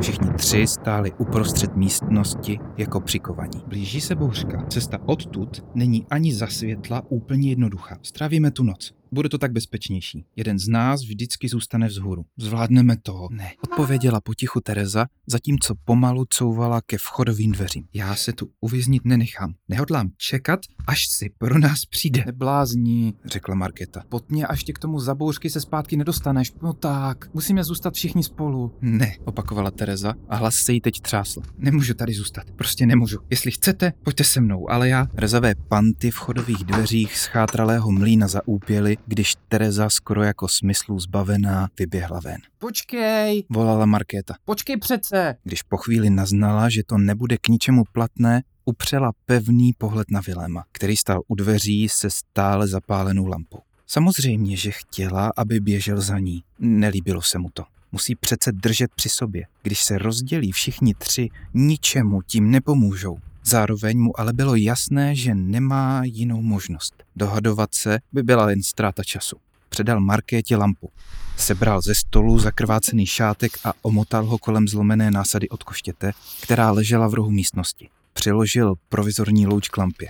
Všichni 0.00 0.28
tři 0.36 0.66
stáli 0.66 1.12
uprostřed 1.12 1.76
místnosti 1.76 2.58
jako 2.76 3.00
přikovaní. 3.00 3.62
Blíží 3.66 4.00
se 4.00 4.14
bouřka. 4.14 4.66
Cesta 4.68 4.98
odtud 5.06 5.64
není 5.74 6.06
ani 6.10 6.34
za 6.34 6.46
světla 6.46 7.02
úplně 7.08 7.48
jednoduchá. 7.48 7.98
Strávíme 8.02 8.50
tu 8.50 8.62
noc. 8.62 8.97
Bude 9.12 9.28
to 9.28 9.38
tak 9.38 9.52
bezpečnější. 9.52 10.24
Jeden 10.36 10.58
z 10.58 10.68
nás 10.68 11.02
vždycky 11.02 11.48
zůstane 11.48 11.86
vzhůru. 11.86 12.24
Zvládneme 12.36 12.96
to. 12.96 13.28
Ne. 13.30 13.52
Odpověděla 13.64 14.20
potichu 14.20 14.60
Tereza, 14.60 15.06
zatímco 15.26 15.74
pomalu 15.84 16.24
couvala 16.32 16.80
ke 16.80 16.98
vchodovým 16.98 17.52
dveřím. 17.52 17.84
Já 17.94 18.14
se 18.14 18.32
tu 18.32 18.50
uvěznit 18.60 19.04
nenechám. 19.04 19.54
Nehodlám 19.68 20.10
čekat, 20.16 20.60
až 20.86 21.08
si 21.08 21.30
pro 21.38 21.58
nás 21.58 21.84
přijde. 21.84 22.22
Neblázni, 22.26 23.14
řekla 23.24 23.54
Marketa. 23.54 24.02
Potně, 24.08 24.46
až 24.46 24.64
tě 24.64 24.72
k 24.72 24.78
tomu 24.78 25.00
zabouřky 25.00 25.50
se 25.50 25.60
zpátky 25.60 25.96
nedostaneš. 25.96 26.52
No 26.62 26.72
tak, 26.72 27.34
musíme 27.34 27.64
zůstat 27.64 27.94
všichni 27.94 28.22
spolu. 28.22 28.74
Ne, 28.80 29.16
opakovala 29.24 29.70
Tereza 29.70 30.14
a 30.28 30.36
hlas 30.36 30.54
se 30.54 30.72
jí 30.72 30.80
teď 30.80 31.00
třásl. 31.00 31.42
Nemůžu 31.58 31.94
tady 31.94 32.14
zůstat. 32.14 32.50
Prostě 32.50 32.86
nemůžu. 32.86 33.18
Jestli 33.30 33.50
chcete, 33.50 33.92
pojďte 34.02 34.24
se 34.24 34.40
mnou, 34.40 34.70
ale 34.70 34.88
já... 34.88 35.06
Rezavé 35.14 35.54
panty 35.54 36.10
v 36.10 36.16
chodových 36.16 36.64
dveřích 36.64 37.16
schátralého 37.18 37.92
mlína 37.92 38.28
zaúpěly 38.28 38.96
když 39.06 39.34
Tereza 39.48 39.90
skoro 39.90 40.22
jako 40.22 40.48
smyslu 40.48 41.00
zbavená 41.00 41.68
vyběhla 41.78 42.20
ven. 42.20 42.38
Počkej, 42.58 43.44
Volala 43.50 43.86
Markéta. 43.86 44.34
počkej 44.44 44.76
přece. 44.76 45.36
Když 45.44 45.62
po 45.62 45.76
chvíli 45.76 46.10
naznala, 46.10 46.68
že 46.68 46.82
to 46.86 46.98
nebude 46.98 47.36
k 47.38 47.48
ničemu 47.48 47.84
platné, 47.92 48.42
upřela 48.64 49.12
pevný 49.26 49.72
pohled 49.78 50.10
na 50.10 50.20
Viléma, 50.20 50.64
který 50.72 50.96
stál 50.96 51.20
u 51.28 51.34
dveří 51.34 51.88
se 51.88 52.10
stále 52.10 52.68
zapálenou 52.68 53.26
lampou. 53.26 53.58
Samozřejmě, 53.86 54.56
že 54.56 54.70
chtěla, 54.70 55.32
aby 55.36 55.60
běžel 55.60 56.00
za 56.00 56.18
ní. 56.18 56.42
Nelíbilo 56.58 57.22
se 57.22 57.38
mu 57.38 57.48
to. 57.54 57.64
Musí 57.92 58.14
přece 58.14 58.52
držet 58.52 58.90
při 58.94 59.08
sobě. 59.08 59.46
Když 59.62 59.80
se 59.84 59.98
rozdělí 59.98 60.52
všichni 60.52 60.94
tři, 60.94 61.28
ničemu 61.54 62.22
tím 62.22 62.50
nepomůžou. 62.50 63.18
Zároveň 63.48 63.98
mu 63.98 64.20
ale 64.20 64.32
bylo 64.32 64.54
jasné, 64.54 65.16
že 65.16 65.34
nemá 65.34 66.02
jinou 66.04 66.42
možnost. 66.42 66.94
Dohadovat 67.16 67.74
se 67.74 67.98
by 68.12 68.22
byla 68.22 68.50
jen 68.50 68.62
ztráta 68.62 69.04
času. 69.04 69.36
Předal 69.68 70.00
Markétě 70.00 70.56
lampu. 70.56 70.90
Sebral 71.36 71.82
ze 71.82 71.94
stolu 71.94 72.38
zakrvácený 72.38 73.06
šátek 73.06 73.52
a 73.64 73.72
omotal 73.82 74.26
ho 74.26 74.38
kolem 74.38 74.68
zlomené 74.68 75.10
násady 75.10 75.48
od 75.48 75.62
koštěte, 75.62 76.12
která 76.42 76.70
ležela 76.70 77.08
v 77.08 77.14
rohu 77.14 77.30
místnosti. 77.30 77.88
Přiložil 78.12 78.74
provizorní 78.88 79.46
louč 79.46 79.68
k 79.68 79.76
lampě. 79.76 80.08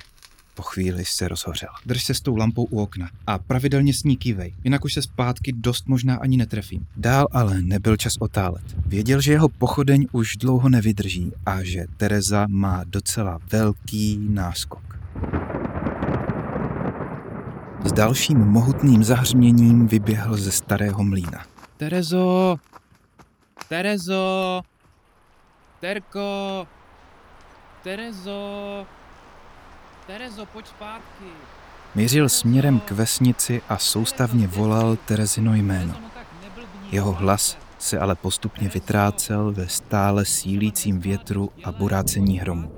Po 0.59 0.63
chvíli 0.63 1.05
se 1.05 1.29
rozhořel. 1.29 1.69
Drž 1.87 2.05
se 2.05 2.15
s 2.15 2.21
tou 2.21 2.37
lampou 2.37 2.65
u 2.65 2.83
okna 2.83 3.11
a 3.27 3.39
pravidelně 3.39 3.95
s 3.95 4.05
ní 4.05 4.17
kývej, 4.17 4.55
jinak 4.65 4.85
už 4.85 4.95
se 4.95 5.03
zpátky 5.03 5.53
dost 5.53 5.89
možná 5.89 6.17
ani 6.17 6.37
netrefím. 6.37 6.87
Dál 6.97 7.29
ale 7.33 7.63
nebyl 7.63 7.97
čas 7.97 8.17
otálet. 8.21 8.65
Věděl, 8.87 9.21
že 9.21 9.33
jeho 9.33 9.49
pochodeň 9.49 10.07
už 10.13 10.37
dlouho 10.37 10.69
nevydrží 10.69 11.33
a 11.47 11.63
že 11.63 11.85
Tereza 11.97 12.47
má 12.49 12.85
docela 12.85 13.39
velký 13.53 14.19
náskok. 14.21 14.99
S 17.85 17.93
dalším 17.93 18.39
mohutným 18.39 19.05
zahřměním 19.05 19.87
vyběhl 19.87 20.37
ze 20.37 20.53
starého 20.53 21.05
mlína. 21.05 21.47
Terezo! 21.77 22.57
Terezo! 23.69 24.63
Terko! 25.81 26.67
Terezo! 27.83 28.87
Terezo, 30.09 30.47
pojď 30.47 30.67
zpátky. 30.67 31.25
Mířil 31.95 32.29
směrem 32.29 32.81
k 32.81 32.91
vesnici 32.91 33.63
a 33.69 33.79
soustavně 33.79 34.47
volal 34.47 34.97
Terezino 34.97 35.55
jméno. 35.55 35.95
Jeho 36.93 37.13
hlas 37.13 37.59
se 37.79 37.99
ale 37.99 38.15
postupně 38.15 38.69
vytrácel 38.69 39.53
ve 39.53 39.69
stále 39.69 40.25
sílícím 40.25 41.01
větru 41.01 41.51
a 41.65 41.73
burácení 41.73 42.39
hromu. 42.39 42.73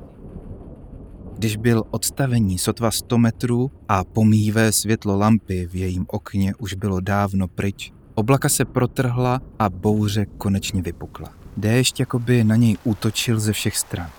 Když 1.36 1.56
byl 1.56 1.84
odstavení 1.90 2.58
sotva 2.58 2.90
100 2.90 3.18
metrů 3.18 3.70
a 3.88 4.04
pomíjivé 4.04 4.72
světlo 4.72 5.18
lampy 5.18 5.66
v 5.66 5.74
jejím 5.76 6.06
okně 6.08 6.54
už 6.58 6.74
bylo 6.74 7.00
dávno 7.00 7.48
pryč, 7.48 7.92
oblaka 8.14 8.48
se 8.48 8.64
protrhla 8.64 9.40
a 9.58 9.70
bouře 9.70 10.26
konečně 10.26 10.82
vypukla. 10.82 11.28
Déšť 11.56 12.00
jakoby 12.00 12.44
na 12.44 12.56
něj 12.56 12.76
útočil 12.84 13.40
ze 13.40 13.52
všech 13.52 13.76
stran. 13.76 14.10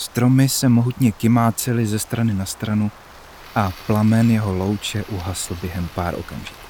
Stromy 0.00 0.48
se 0.48 0.68
mohutně 0.68 1.12
kymácely 1.12 1.86
ze 1.86 1.98
strany 1.98 2.34
na 2.34 2.44
stranu 2.44 2.90
a 3.54 3.72
plamen 3.86 4.30
jeho 4.30 4.54
louče 4.54 5.04
uhasl 5.04 5.56
během 5.62 5.88
pár 5.94 6.14
okamžiků. 6.14 6.66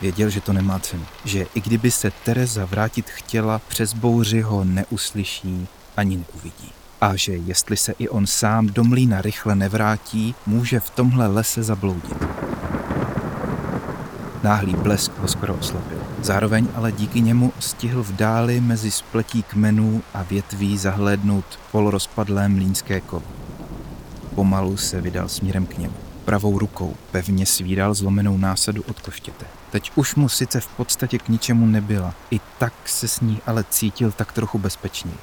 Věděl, 0.00 0.30
že 0.30 0.40
to 0.40 0.52
nemá 0.52 0.78
cenu, 0.78 1.04
že 1.24 1.46
i 1.54 1.60
kdyby 1.60 1.90
se 1.90 2.10
Tereza 2.10 2.64
vrátit 2.64 3.10
chtěla, 3.10 3.58
přes 3.58 3.94
bouři 3.94 4.40
ho 4.40 4.64
neuslyší 4.64 5.68
ani 5.96 6.16
neuvidí. 6.16 6.72
A 7.00 7.16
že 7.16 7.32
jestli 7.32 7.76
se 7.76 7.94
i 7.98 8.08
on 8.08 8.26
sám 8.26 8.66
do 8.66 8.84
mlýna 8.84 9.22
rychle 9.22 9.54
nevrátí, 9.54 10.34
může 10.46 10.80
v 10.80 10.90
tomhle 10.90 11.26
lese 11.26 11.62
zabloudit. 11.62 12.24
Náhlý 14.42 14.72
blesk 14.72 15.12
ho 15.18 15.28
skoro 15.28 15.54
oslabil. 15.54 16.03
Zároveň 16.24 16.68
ale 16.74 16.92
díky 16.92 17.20
němu 17.20 17.52
stihl 17.58 18.02
v 18.02 18.12
dáli 18.12 18.60
mezi 18.60 18.90
spletí 18.90 19.42
kmenů 19.42 20.02
a 20.14 20.22
větví 20.22 20.78
zahlédnout 20.78 21.44
polorozpadlé 21.72 22.48
mlínské 22.48 23.00
kolo. 23.00 23.22
Pomalu 24.34 24.76
se 24.76 25.00
vydal 25.00 25.28
směrem 25.28 25.66
k 25.66 25.78
němu. 25.78 25.94
Pravou 26.24 26.58
rukou 26.58 26.96
pevně 27.10 27.46
svíral 27.46 27.94
zlomenou 27.94 28.38
násadu 28.38 28.82
od 28.88 29.00
koštěte. 29.00 29.46
Teď 29.70 29.92
už 29.94 30.14
mu 30.14 30.28
sice 30.28 30.60
v 30.60 30.66
podstatě 30.66 31.18
k 31.18 31.28
ničemu 31.28 31.66
nebyla, 31.66 32.14
i 32.30 32.40
tak 32.58 32.72
se 32.84 33.08
s 33.08 33.20
ní 33.20 33.40
ale 33.46 33.64
cítil 33.70 34.12
tak 34.12 34.32
trochu 34.32 34.58
bezpečněji. 34.58 35.18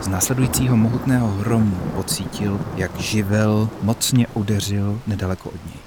Z 0.00 0.08
následujícího 0.08 0.76
mohutného 0.76 1.28
hromu 1.28 1.76
pocítil, 1.94 2.60
jak 2.76 3.00
živel 3.00 3.68
mocně 3.82 4.26
udeřil 4.34 5.00
nedaleko 5.06 5.48
od 5.50 5.66
něj. 5.66 5.85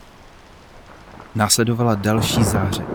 Následovala 1.35 1.95
další 1.95 2.43
záře. 2.43 2.85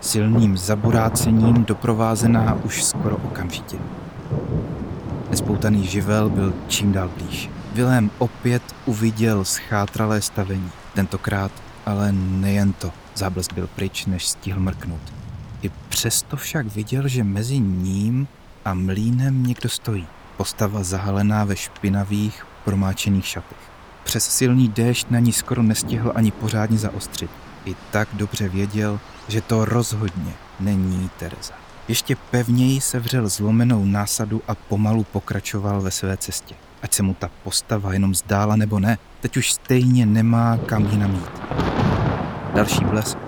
Silným 0.00 0.58
zaburácením 0.58 1.64
doprovázená 1.64 2.54
už 2.54 2.84
skoro 2.84 3.16
okamžitě. 3.16 3.76
Nespoutaný 5.30 5.86
živel 5.86 6.28
byl 6.28 6.54
čím 6.68 6.92
dál 6.92 7.10
blíž. 7.16 7.50
Vilém 7.72 8.10
opět 8.18 8.62
uviděl 8.86 9.44
schátralé 9.44 10.22
stavení. 10.22 10.70
Tentokrát 10.94 11.52
ale 11.86 12.12
nejen 12.12 12.72
to. 12.72 12.92
Záblesk 13.14 13.52
byl 13.52 13.66
pryč, 13.66 14.06
než 14.06 14.26
stihl 14.26 14.60
mrknout. 14.60 15.12
I 15.62 15.70
přesto 15.88 16.36
však 16.36 16.66
viděl, 16.66 17.08
že 17.08 17.24
mezi 17.24 17.58
ním 17.58 18.28
a 18.64 18.74
mlínem 18.74 19.46
někdo 19.46 19.68
stojí. 19.68 20.06
Postava 20.36 20.82
zahalená 20.82 21.44
ve 21.44 21.56
špinavých, 21.56 22.46
promáčených 22.64 23.26
šatech. 23.26 23.69
Přes 24.10 24.24
silný 24.24 24.68
déšť 24.68 25.10
na 25.10 25.18
ní 25.18 25.32
skoro 25.32 25.62
nestihl 25.62 26.12
ani 26.14 26.30
pořádně 26.30 26.78
zaostřit. 26.78 27.30
I 27.64 27.76
tak 27.90 28.08
dobře 28.12 28.48
věděl, 28.48 29.00
že 29.28 29.40
to 29.40 29.64
rozhodně 29.64 30.32
není 30.60 31.10
Tereza. 31.18 31.54
Ještě 31.88 32.16
pevněji 32.16 32.80
sevřel 32.80 33.28
zlomenou 33.28 33.84
násadu 33.84 34.42
a 34.48 34.54
pomalu 34.54 35.04
pokračoval 35.04 35.80
ve 35.80 35.90
své 35.90 36.16
cestě. 36.16 36.54
Ať 36.82 36.94
se 36.94 37.02
mu 37.02 37.14
ta 37.14 37.30
postava 37.44 37.92
jenom 37.92 38.14
zdála 38.14 38.56
nebo 38.56 38.78
ne, 38.78 38.98
teď 39.20 39.36
už 39.36 39.52
stejně 39.52 40.06
nemá 40.06 40.58
kam 40.66 40.86
jinam 40.86 41.14
jít. 41.14 41.42
Další 42.54 42.84
blesk, 42.84 43.18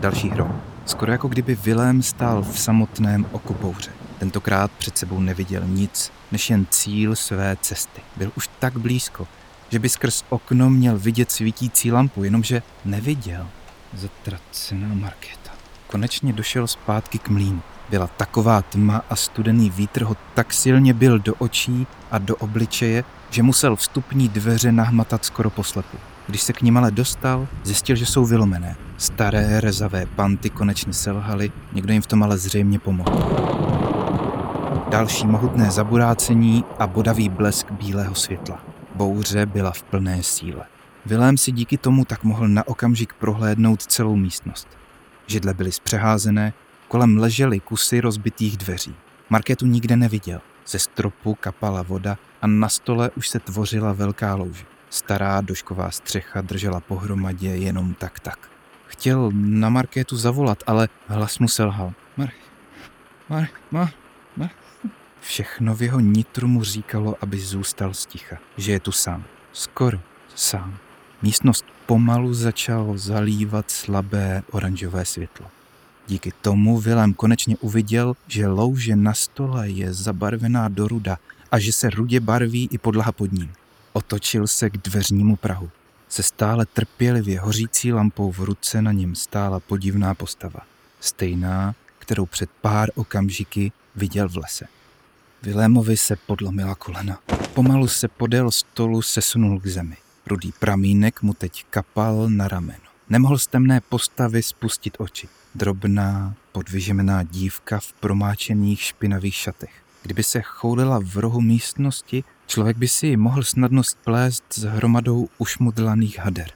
další 0.00 0.28
hrom. 0.28 0.62
Skoro 0.86 1.12
jako 1.12 1.28
kdyby 1.28 1.54
Vilém 1.54 2.02
stál 2.02 2.42
v 2.42 2.58
samotném 2.58 3.26
oku 3.32 3.54
bouře. 3.54 3.90
Tentokrát 4.18 4.70
před 4.70 4.98
sebou 4.98 5.20
neviděl 5.20 5.62
nic, 5.66 6.12
než 6.32 6.50
jen 6.50 6.66
cíl 6.70 7.16
své 7.16 7.56
cesty. 7.60 8.00
Byl 8.16 8.32
už 8.36 8.48
tak 8.58 8.78
blízko, 8.78 9.26
že 9.70 9.78
by 9.78 9.88
skrz 9.88 10.24
okno 10.28 10.70
měl 10.70 10.98
vidět 10.98 11.32
svítící 11.32 11.92
lampu, 11.92 12.24
jenomže 12.24 12.62
neviděl. 12.84 13.46
Zatracená 13.94 14.94
Markéta. 14.94 15.50
Konečně 15.86 16.32
došel 16.32 16.66
zpátky 16.66 17.18
k 17.18 17.28
mlínu. 17.28 17.62
Byla 17.90 18.06
taková 18.06 18.62
tma 18.62 19.02
a 19.10 19.16
studený 19.16 19.70
vítr 19.70 20.02
ho 20.02 20.16
tak 20.34 20.52
silně 20.52 20.94
byl 20.94 21.18
do 21.18 21.34
očí 21.34 21.86
a 22.10 22.18
do 22.18 22.36
obličeje, 22.36 23.04
že 23.30 23.42
musel 23.42 23.76
vstupní 23.76 24.28
dveře 24.28 24.72
nahmatat 24.72 25.24
skoro 25.24 25.50
poslepu. 25.50 25.96
Když 26.26 26.42
se 26.42 26.52
k 26.52 26.62
ním 26.62 26.76
ale 26.76 26.90
dostal, 26.90 27.48
zjistil, 27.64 27.96
že 27.96 28.06
jsou 28.06 28.24
vylomené. 28.24 28.76
Staré 28.96 29.60
rezavé 29.60 30.06
panty 30.06 30.50
konečně 30.50 30.92
selhaly, 30.92 31.52
někdo 31.72 31.92
jim 31.92 32.02
v 32.02 32.06
tom 32.06 32.22
ale 32.22 32.38
zřejmě 32.38 32.78
pomohl. 32.78 33.12
Další 34.90 35.26
mohutné 35.26 35.70
zaburácení 35.70 36.64
a 36.78 36.86
bodavý 36.86 37.28
blesk 37.28 37.70
bílého 37.70 38.14
světla. 38.14 38.75
Bouře 38.96 39.46
byla 39.46 39.70
v 39.70 39.82
plné 39.82 40.22
síle. 40.22 40.64
Vilém 41.06 41.36
si 41.36 41.52
díky 41.52 41.78
tomu 41.78 42.04
tak 42.04 42.24
mohl 42.24 42.48
na 42.48 42.68
okamžik 42.68 43.12
prohlédnout 43.12 43.82
celou 43.82 44.16
místnost. 44.16 44.68
Židle 45.26 45.54
byly 45.54 45.72
zpřeházené, 45.72 46.52
kolem 46.88 47.18
ležely 47.18 47.60
kusy 47.60 48.00
rozbitých 48.00 48.56
dveří. 48.56 48.94
Marketu 49.30 49.66
nikde 49.66 49.96
neviděl. 49.96 50.40
Ze 50.66 50.78
stropu 50.78 51.34
kapala 51.34 51.82
voda 51.82 52.18
a 52.42 52.46
na 52.46 52.68
stole 52.68 53.10
už 53.16 53.28
se 53.28 53.38
tvořila 53.38 53.92
velká 53.92 54.34
louž. 54.34 54.66
Stará 54.90 55.40
došková 55.40 55.90
střecha 55.90 56.40
držela 56.40 56.80
pohromadě 56.80 57.48
jenom 57.48 57.94
tak 57.94 58.20
tak. 58.20 58.50
Chtěl 58.86 59.30
na 59.34 59.68
Markétu 59.68 60.16
zavolat, 60.16 60.62
ale 60.66 60.88
hlas 61.06 61.38
mu 61.38 61.48
selhal. 61.48 61.92
Mar, 62.16 62.28
Mar, 63.28 63.48
Mar, 63.70 63.90
Mar. 64.36 64.50
Všechno 65.20 65.74
v 65.74 65.82
jeho 65.82 66.00
nitru 66.00 66.48
mu 66.48 66.64
říkalo, 66.64 67.16
aby 67.20 67.38
zůstal 67.38 67.94
sticha, 67.94 68.36
že 68.56 68.72
je 68.72 68.80
tu 68.80 68.92
sám. 68.92 69.24
Skoro 69.52 70.00
sám. 70.34 70.78
Místnost 71.22 71.64
pomalu 71.86 72.34
začalo 72.34 72.98
zalívat 72.98 73.70
slabé 73.70 74.42
oranžové 74.50 75.04
světlo. 75.04 75.46
Díky 76.08 76.32
tomu 76.40 76.78
Vilém 76.78 77.14
konečně 77.14 77.56
uviděl, 77.56 78.14
že 78.26 78.46
louže 78.46 78.96
na 78.96 79.14
stole 79.14 79.70
je 79.70 79.92
zabarvená 79.92 80.68
do 80.68 80.88
ruda 80.88 81.18
a 81.50 81.58
že 81.58 81.72
se 81.72 81.90
rudě 81.90 82.20
barví 82.20 82.68
i 82.72 82.78
podlaha 82.78 83.12
pod 83.12 83.32
ním. 83.32 83.52
Otočil 83.92 84.46
se 84.46 84.70
k 84.70 84.76
dveřnímu 84.76 85.36
prahu. 85.36 85.70
Se 86.08 86.22
stále 86.22 86.66
trpělivě 86.66 87.40
hořící 87.40 87.92
lampou 87.92 88.32
v 88.32 88.38
ruce 88.38 88.82
na 88.82 88.92
něm 88.92 89.14
stála 89.14 89.60
podivná 89.60 90.14
postava. 90.14 90.60
Stejná, 91.00 91.74
kterou 91.98 92.26
před 92.26 92.50
pár 92.60 92.88
okamžiky 92.94 93.72
viděl 93.96 94.28
v 94.28 94.36
lese. 94.36 94.66
Vilémovi 95.42 95.96
se 95.96 96.16
podlomila 96.16 96.74
kolena. 96.74 97.18
Pomalu 97.54 97.88
se 97.88 98.08
podél 98.08 98.50
stolu 98.50 99.02
sesunul 99.02 99.60
k 99.60 99.66
zemi. 99.66 99.96
Rudý 100.26 100.52
pramínek 100.52 101.22
mu 101.22 101.34
teď 101.34 101.64
kapal 101.70 102.30
na 102.30 102.48
rameno. 102.48 102.86
Nemohl 103.08 103.38
z 103.38 103.46
temné 103.46 103.80
postavy 103.80 104.42
spustit 104.42 104.96
oči. 104.98 105.28
Drobná, 105.54 106.34
podvyžená 106.52 107.22
dívka 107.22 107.80
v 107.80 107.92
promáčených 107.92 108.82
špinavých 108.82 109.34
šatech. 109.34 109.74
Kdyby 110.02 110.22
se 110.22 110.42
choulila 110.42 111.00
v 111.04 111.16
rohu 111.16 111.40
místnosti, 111.40 112.24
člověk 112.46 112.76
by 112.76 112.88
si 112.88 113.06
ji 113.06 113.16
mohl 113.16 113.42
snadno 113.42 113.82
splést 113.84 114.44
s 114.54 114.62
hromadou 114.62 115.28
ušmudlaných 115.38 116.18
hader. 116.18 116.50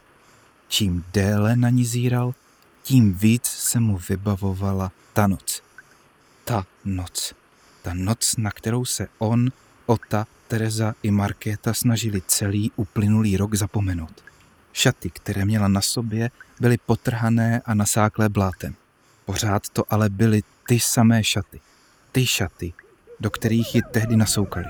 Čím 0.69 1.05
déle 1.13 1.57
na 1.57 1.71
ní 1.71 1.85
zíral, 1.85 2.35
tím 2.83 3.15
víc 3.15 3.47
se 3.47 3.81
mu 3.81 3.99
vybavovala 4.09 4.93
ta 5.13 5.27
noc. 5.27 5.63
Ta 6.45 6.67
noc. 6.85 7.40
Ta 7.83 7.95
noc, 7.95 8.37
na 8.37 8.51
kterou 8.51 8.85
se 8.85 9.09
on, 9.19 9.49
Ota, 9.87 10.27
Tereza 10.49 10.95
i 11.03 11.11
Markéta 11.11 11.75
snažili 11.75 12.23
celý 12.27 12.71
uplynulý 12.77 13.37
rok 13.37 13.55
zapomenout. 13.55 14.25
Šaty, 14.73 15.11
které 15.11 15.45
měla 15.45 15.69
na 15.69 15.81
sobě, 15.81 16.31
byly 16.61 16.79
potrhané 16.87 17.63
a 17.65 17.75
nasáklé 17.75 18.29
blátem. 18.29 18.75
Pořád 19.25 19.69
to 19.69 19.85
ale 19.91 20.09
byly 20.09 20.43
ty 20.69 20.81
samé 20.81 21.25
šaty. 21.25 21.61
Ty 22.13 22.27
šaty, 22.27 22.73
do 23.21 23.31
kterých 23.31 23.75
ji 23.75 23.83
tehdy 23.91 24.17
nasoukali. 24.17 24.67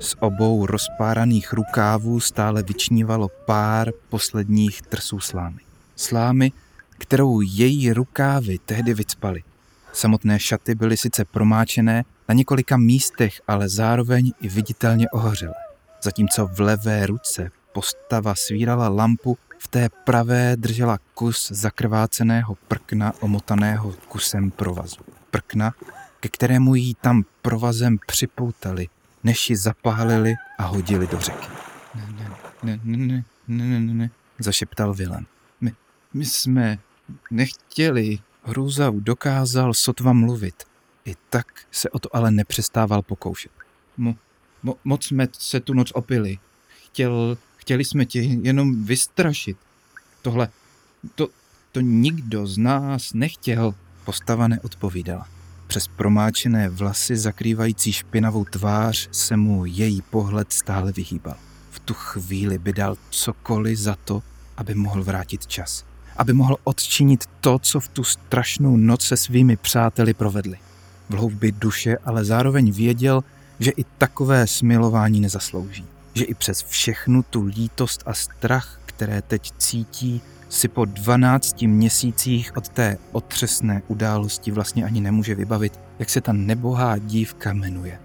Z 0.00 0.14
obou 0.20 0.66
rozpáraných 0.66 1.52
rukávů 1.52 2.20
stále 2.20 2.62
vyčnívalo 2.62 3.28
pár 3.28 3.92
posledních 4.08 4.82
trsů 4.82 5.20
slámy. 5.20 5.60
Slámy, 5.96 6.52
kterou 6.98 7.40
její 7.40 7.92
rukávy 7.92 8.58
tehdy 8.58 8.94
vycpaly. 8.94 9.42
Samotné 9.92 10.38
šaty 10.38 10.74
byly 10.74 10.96
sice 10.96 11.24
promáčené 11.24 12.04
na 12.28 12.34
několika 12.34 12.76
místech, 12.76 13.40
ale 13.48 13.68
zároveň 13.68 14.32
i 14.40 14.48
viditelně 14.48 15.10
ohořelé. 15.10 15.54
Zatímco 16.02 16.46
v 16.46 16.60
levé 16.60 17.06
ruce 17.06 17.50
postava 17.72 18.34
svírala 18.34 18.88
lampu, 18.88 19.38
v 19.58 19.68
té 19.68 19.88
pravé 20.04 20.56
držela 20.56 20.98
kus 21.14 21.48
zakrváceného 21.52 22.56
prkna 22.68 23.12
omotaného 23.20 23.92
kusem 24.08 24.50
provazu. 24.50 25.00
Prkna, 25.30 25.74
ke 26.20 26.28
kterému 26.28 26.74
jí 26.74 26.94
tam 26.94 27.24
provazem 27.42 27.98
připoutali, 28.06 28.88
než 29.24 29.50
ji 29.50 29.56
zapálili 29.56 30.34
a 30.58 30.64
hodili 30.64 31.06
do 31.06 31.20
řeky. 31.20 31.48
Ne, 31.94 32.06
ne, 32.12 32.30
ne, 32.62 32.80
ne, 32.84 32.96
ne, 33.06 33.24
ne, 33.48 33.80
ne, 33.80 33.94
ne, 33.94 34.10
zašeptal 34.38 34.94
Vilem. 34.94 35.26
My, 35.60 35.72
my 36.14 36.24
jsme 36.24 36.78
nechtěli. 37.30 38.18
Hrůzav 38.42 38.94
dokázal 38.94 39.74
sotva 39.74 40.12
mluvit. 40.12 40.64
I 41.04 41.14
tak 41.30 41.46
se 41.70 41.90
o 41.90 41.98
to 41.98 42.16
ale 42.16 42.30
nepřestával 42.30 43.02
pokoušet. 43.02 43.52
Mo, 43.96 44.14
mo, 44.62 44.74
moc 44.84 45.04
jsme 45.06 45.28
se 45.32 45.60
tu 45.60 45.74
noc 45.74 45.90
opili. 45.94 46.38
Chtěl, 46.84 47.38
chtěli 47.56 47.84
jsme 47.84 48.04
tě 48.04 48.20
jenom 48.20 48.84
vystrašit. 48.84 49.56
Tohle, 50.22 50.48
to, 51.14 51.28
to 51.72 51.80
nikdo 51.80 52.46
z 52.46 52.58
nás 52.58 53.12
nechtěl. 53.14 53.74
Postava 54.04 54.48
neodpovídala. 54.48 55.28
Přes 55.66 55.88
promáčené 55.88 56.68
vlasy 56.68 57.16
zakrývající 57.16 57.92
špinavou 57.92 58.44
tvář 58.44 59.08
se 59.12 59.36
mu 59.36 59.64
její 59.66 60.02
pohled 60.02 60.52
stále 60.52 60.92
vyhýbal. 60.92 61.36
V 61.70 61.78
tu 61.80 61.94
chvíli 61.94 62.58
by 62.58 62.72
dal 62.72 62.96
cokoliv 63.10 63.78
za 63.78 63.96
to, 64.04 64.22
aby 64.56 64.74
mohl 64.74 65.04
vrátit 65.04 65.46
čas. 65.46 65.84
Aby 66.18 66.32
mohl 66.32 66.56
odčinit 66.64 67.24
to, 67.40 67.58
co 67.58 67.80
v 67.80 67.88
tu 67.88 68.04
strašnou 68.04 68.76
noc 68.76 69.02
se 69.02 69.16
svými 69.16 69.56
přáteli 69.56 70.14
provedli. 70.14 70.56
V 71.08 71.14
hloubě 71.14 71.52
duše 71.52 71.98
ale 72.04 72.24
zároveň 72.24 72.72
věděl, 72.72 73.24
že 73.60 73.70
i 73.70 73.84
takové 73.98 74.46
smilování 74.46 75.20
nezaslouží. 75.20 75.84
Že 76.14 76.24
i 76.24 76.34
přes 76.34 76.62
všechnu 76.62 77.22
tu 77.22 77.44
lítost 77.44 78.02
a 78.06 78.14
strach, 78.14 78.80
které 78.86 79.22
teď 79.22 79.52
cítí, 79.58 80.22
si 80.48 80.68
po 80.68 80.84
12 80.84 81.62
měsících 81.62 82.56
od 82.56 82.68
té 82.68 82.98
otřesné 83.12 83.82
události 83.88 84.50
vlastně 84.50 84.84
ani 84.84 85.00
nemůže 85.00 85.34
vybavit, 85.34 85.80
jak 85.98 86.10
se 86.10 86.20
ta 86.20 86.32
nebohá 86.32 86.98
dívka 86.98 87.52
jmenuje. 87.52 88.00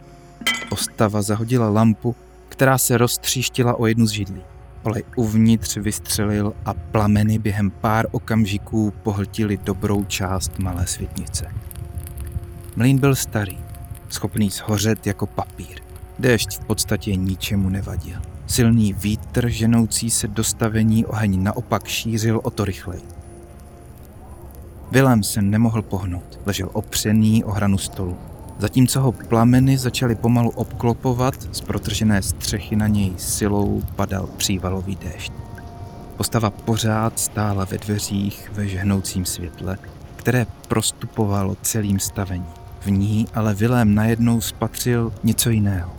Postava 0.69 1.21
zahodila 1.21 1.69
lampu, 1.69 2.15
která 2.49 2.77
se 2.77 2.97
roztříštila 2.97 3.79
o 3.79 3.87
jednu 3.87 4.05
z 4.05 4.11
židlí. 4.11 4.41
Olej 4.83 5.03
uvnitř 5.15 5.77
vystřelil 5.77 6.53
a 6.65 6.73
plameny 6.73 7.39
během 7.39 7.71
pár 7.71 8.05
okamžiků 8.11 8.93
pohltili 9.03 9.57
dobrou 9.57 10.03
část 10.03 10.59
malé 10.59 10.87
světnice. 10.87 11.51
Mlín 12.75 12.99
byl 12.99 13.15
starý, 13.15 13.57
schopný 14.09 14.49
shořet 14.49 15.07
jako 15.07 15.27
papír. 15.27 15.79
Déšť 16.19 16.59
v 16.59 16.65
podstatě 16.65 17.15
ničemu 17.15 17.69
nevadil. 17.69 18.17
Silný 18.47 18.93
vítr 18.93 19.49
ženoucí 19.49 20.09
se 20.09 20.27
dostavení 20.27 21.05
oheň 21.05 21.43
naopak 21.43 21.87
šířil 21.87 22.41
o 22.43 22.49
to 22.49 22.65
rychleji. 22.65 23.01
Vilém 24.91 25.23
se 25.23 25.41
nemohl 25.41 25.81
pohnout, 25.81 26.39
ležel 26.45 26.69
opřený 26.73 27.43
o 27.43 27.51
hranu 27.51 27.77
stolu. 27.77 28.17
Zatímco 28.63 29.01
ho 29.01 29.11
plameny 29.11 29.77
začaly 29.77 30.15
pomalu 30.15 30.49
obklopovat, 30.49 31.35
z 31.51 31.61
protržené 31.61 32.21
střechy 32.21 32.75
na 32.75 32.87
něj 32.87 33.13
silou 33.17 33.81
padal 33.95 34.29
přívalový 34.37 34.95
déšť. 34.95 35.33
Postava 36.17 36.49
pořád 36.49 37.19
stála 37.19 37.65
ve 37.65 37.77
dveřích 37.77 38.51
ve 38.53 38.67
žhnoucím 38.67 39.25
světle, 39.25 39.77
které 40.15 40.45
prostupovalo 40.67 41.57
celým 41.61 41.99
stavením. 41.99 42.45
V 42.81 42.91
ní 42.91 43.27
ale 43.33 43.53
Vilém 43.53 43.95
najednou 43.95 44.41
spatřil 44.41 45.13
něco 45.23 45.49
jiného. 45.49 45.91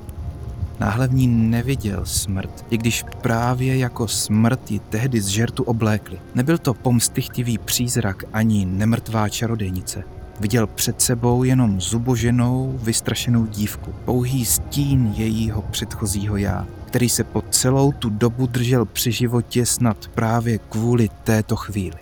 Náhle 0.81 1.09
v 1.09 1.15
ní 1.15 1.27
neviděl 1.27 2.01
smrt, 2.05 2.67
i 2.71 2.79
když 2.79 3.05
právě 3.23 3.77
jako 3.77 4.09
smrt 4.09 4.71
ji 4.71 4.79
tehdy 4.79 5.21
z 5.21 5.27
žertu 5.27 5.63
oblékli. 5.63 6.21
Nebyl 6.35 6.59
to 6.59 6.75
pomstychtivý 6.75 7.59
přízrak 7.59 8.25
ani 8.33 8.67
nemrtvá 8.67 9.29
čarodejnice. 9.29 10.14
Viděl 10.41 10.67
před 10.67 11.03
sebou 11.03 11.45
jenom 11.45 11.81
zuboženou, 11.81 12.79
vystrašenou 12.83 13.47
dívku, 13.47 13.95
pouhý 14.05 14.45
stín 14.45 15.13
jejího 15.17 15.63
předchozího 15.63 16.37
já, 16.37 16.67
který 16.87 17.09
se 17.09 17.25
po 17.25 17.43
celou 17.43 17.93
tu 17.93 18.11
dobu 18.11 18.47
držel 18.47 18.85
při 18.85 19.13
životě 19.13 19.67
snad 19.67 20.09
právě 20.09 20.59
kvůli 20.59 21.09
této 21.25 21.57
chvíli. 21.57 21.99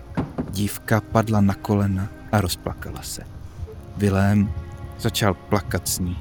Dívka 0.51 1.01
padla 1.01 1.41
na 1.41 1.55
kolena 1.55 2.09
a 2.33 2.41
rozplakala 2.41 3.03
se. 3.03 3.23
Vilém 3.97 4.51
začal 4.99 5.35
plakat 5.35 5.89
s 5.89 5.99
ní. 5.99 6.17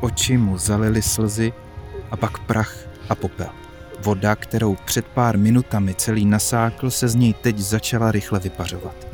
Oči 0.00 0.36
mu 0.36 0.58
zalily 0.58 1.02
slzy 1.02 1.52
a 2.10 2.16
pak 2.16 2.38
prach 2.38 2.74
a 3.08 3.14
popel. 3.14 3.48
Voda, 4.02 4.36
kterou 4.36 4.76
před 4.84 5.06
pár 5.06 5.38
minutami 5.38 5.94
celý 5.94 6.26
nasákl, 6.26 6.90
se 6.90 7.08
z 7.08 7.14
něj 7.14 7.34
teď 7.34 7.58
začala 7.58 8.12
rychle 8.12 8.40
vypařovat. 8.40 9.06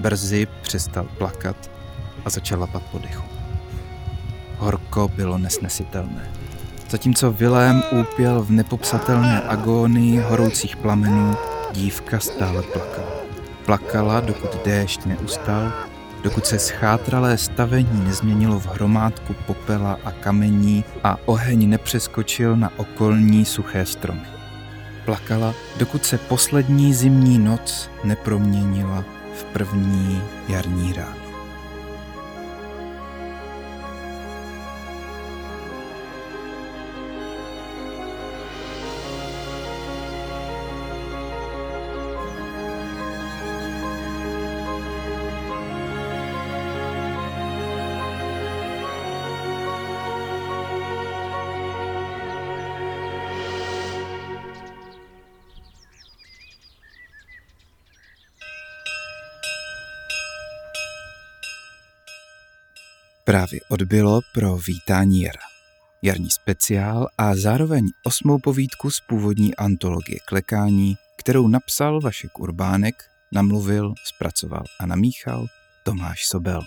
Brzy 0.00 0.46
přestal 0.62 1.06
plakat 1.18 1.70
a 2.24 2.30
začal 2.30 2.60
lapat 2.60 2.82
po 2.82 2.98
dechu. 2.98 3.24
Horko 4.58 5.08
bylo 5.08 5.38
nesnesitelné. 5.38 6.30
Zatímco 6.90 7.32
Vilém 7.32 7.82
úpěl 7.90 8.42
v 8.42 8.50
nepopsatelné 8.50 9.40
agónii 9.40 10.18
horoucích 10.18 10.76
plamenů, 10.76 11.36
dívka 11.72 12.20
stále 12.20 12.62
plakala. 12.62 13.10
Plakala, 13.64 14.20
dokud 14.20 14.64
déšť 14.64 15.06
neustal 15.06 15.72
dokud 16.22 16.46
se 16.46 16.58
schátralé 16.58 17.38
stavení 17.38 18.04
nezměnilo 18.04 18.60
v 18.60 18.66
hromádku 18.66 19.34
popela 19.46 19.98
a 20.04 20.10
kamení 20.10 20.84
a 21.04 21.16
oheň 21.26 21.68
nepřeskočil 21.68 22.56
na 22.56 22.70
okolní 22.76 23.44
suché 23.44 23.86
stromy. 23.86 24.26
Plakala, 25.04 25.54
dokud 25.78 26.04
se 26.04 26.18
poslední 26.18 26.94
zimní 26.94 27.38
noc 27.38 27.90
neproměnila 28.04 29.04
v 29.40 29.44
první 29.44 30.22
jarní 30.48 30.92
ráno. 30.92 31.19
Právě 63.30 63.60
odbylo 63.68 64.20
pro 64.34 64.56
vítání 64.56 65.22
jara. 65.22 65.40
Jarní 66.02 66.30
speciál 66.30 67.08
a 67.18 67.36
zároveň 67.36 67.88
osmou 68.04 68.38
povídku 68.38 68.90
z 68.90 69.00
původní 69.00 69.54
antologie 69.56 70.18
Klekání, 70.24 70.96
kterou 71.18 71.48
napsal 71.48 72.00
Vašek 72.00 72.38
Urbánek, 72.38 72.94
namluvil, 73.32 73.94
zpracoval 74.04 74.64
a 74.80 74.86
namíchal 74.86 75.46
Tomáš 75.82 76.26
Sobel. 76.26 76.62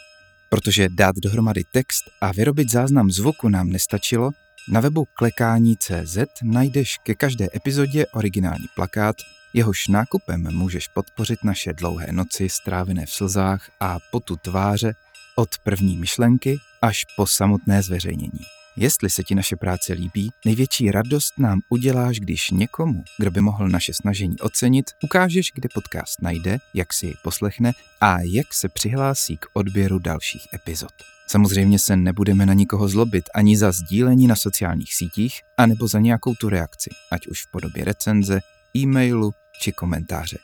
Protože 0.49 0.89
dát 0.89 1.15
dohromady 1.15 1.61
text 1.71 2.03
a 2.21 2.31
vyrobit 2.31 2.71
záznam 2.71 3.11
zvuku 3.11 3.49
nám 3.49 3.69
nestačilo, 3.69 4.31
na 4.69 4.79
webu 4.79 5.05
klekání.cz 5.13 6.17
najdeš 6.43 6.97
ke 6.97 7.15
každé 7.15 7.47
epizodě 7.55 8.05
originální 8.05 8.65
plakát, 8.75 9.15
jehož 9.53 9.87
nákupem 9.87 10.47
můžeš 10.51 10.87
podpořit 10.87 11.43
naše 11.43 11.73
dlouhé 11.73 12.07
noci 12.11 12.49
strávené 12.49 13.05
v 13.05 13.11
slzách 13.11 13.69
a 13.79 13.97
potu 14.11 14.35
tváře 14.35 14.93
od 15.35 15.49
první 15.63 15.97
myšlenky 15.97 16.57
až 16.81 17.05
po 17.15 17.27
samotné 17.27 17.81
zveřejnění. 17.81 18.39
Jestli 18.75 19.09
se 19.09 19.23
ti 19.23 19.35
naše 19.35 19.55
práce 19.55 19.93
líbí, 19.93 20.31
největší 20.45 20.91
radost 20.91 21.33
nám 21.37 21.59
uděláš, 21.69 22.19
když 22.19 22.49
někomu, 22.51 23.03
kdo 23.19 23.31
by 23.31 23.41
mohl 23.41 23.69
naše 23.69 23.93
snažení 23.93 24.39
ocenit, 24.39 24.85
ukážeš, 25.03 25.51
kde 25.55 25.69
podcast 25.73 26.21
najde, 26.21 26.57
jak 26.73 26.93
si 26.93 27.05
jej 27.05 27.15
poslechne 27.23 27.73
a 28.01 28.17
jak 28.21 28.53
se 28.53 28.69
přihlásí 28.69 29.37
k 29.37 29.45
odběru 29.53 29.99
dalších 29.99 30.41
epizod. 30.53 30.91
Samozřejmě 31.27 31.79
se 31.79 31.95
nebudeme 31.95 32.45
na 32.45 32.53
nikoho 32.53 32.87
zlobit 32.87 33.29
ani 33.35 33.57
za 33.57 33.71
sdílení 33.71 34.27
na 34.27 34.35
sociálních 34.35 34.95
sítích, 34.95 35.41
anebo 35.57 35.87
za 35.87 35.99
nějakou 35.99 36.35
tu 36.35 36.49
reakci, 36.49 36.89
ať 37.11 37.27
už 37.27 37.45
v 37.45 37.51
podobě 37.51 37.85
recenze, 37.85 38.39
e-mailu 38.77 39.31
či 39.61 39.71
komentáře. 39.71 40.37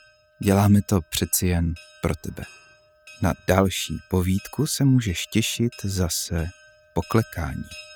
Děláme 0.44 0.82
to 0.82 1.02
přeci 1.10 1.48
jen 1.48 1.74
pro 2.02 2.16
tebe. 2.16 2.59
Na 3.22 3.34
další 3.48 4.00
povídku 4.10 4.68
se 4.68 4.86
můžeš 4.86 5.28
těšit 5.28 5.72
zase 5.84 6.46
poklekání. 6.94 7.89